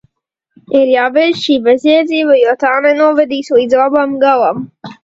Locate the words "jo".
2.41-2.57